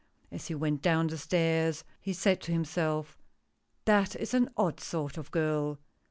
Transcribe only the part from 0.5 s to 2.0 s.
went down the stairs,